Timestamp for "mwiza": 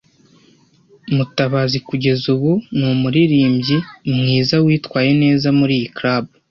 4.17-4.55